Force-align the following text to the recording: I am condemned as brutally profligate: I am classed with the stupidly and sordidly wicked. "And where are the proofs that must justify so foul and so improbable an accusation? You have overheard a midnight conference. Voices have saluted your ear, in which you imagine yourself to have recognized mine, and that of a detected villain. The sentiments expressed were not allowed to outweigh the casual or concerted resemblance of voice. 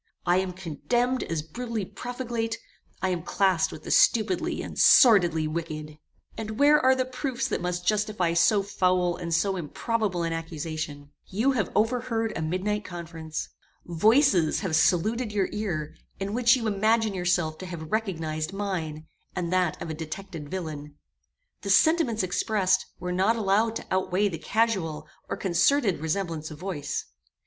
I 0.25 0.37
am 0.37 0.53
condemned 0.53 1.21
as 1.21 1.43
brutally 1.43 1.85
profligate: 1.85 2.57
I 3.03 3.09
am 3.09 3.21
classed 3.21 3.71
with 3.71 3.83
the 3.83 3.91
stupidly 3.91 4.63
and 4.63 4.79
sordidly 4.79 5.47
wicked. 5.47 5.99
"And 6.35 6.57
where 6.57 6.79
are 6.81 6.95
the 6.95 7.05
proofs 7.05 7.47
that 7.47 7.61
must 7.61 7.85
justify 7.85 8.33
so 8.33 8.63
foul 8.63 9.15
and 9.15 9.31
so 9.31 9.55
improbable 9.57 10.23
an 10.23 10.33
accusation? 10.33 11.11
You 11.27 11.51
have 11.51 11.71
overheard 11.75 12.33
a 12.35 12.41
midnight 12.41 12.83
conference. 12.83 13.49
Voices 13.85 14.61
have 14.61 14.75
saluted 14.75 15.31
your 15.31 15.49
ear, 15.51 15.93
in 16.19 16.33
which 16.33 16.55
you 16.55 16.65
imagine 16.65 17.13
yourself 17.13 17.59
to 17.59 17.67
have 17.67 17.91
recognized 17.91 18.53
mine, 18.53 19.05
and 19.35 19.53
that 19.53 19.79
of 19.79 19.91
a 19.91 19.93
detected 19.93 20.49
villain. 20.49 20.95
The 21.61 21.69
sentiments 21.69 22.23
expressed 22.23 22.87
were 22.99 23.11
not 23.11 23.35
allowed 23.35 23.75
to 23.75 23.85
outweigh 23.91 24.29
the 24.29 24.39
casual 24.39 25.07
or 25.29 25.37
concerted 25.37 25.99
resemblance 25.99 26.49
of 26.49 26.57
voice. 26.57 27.05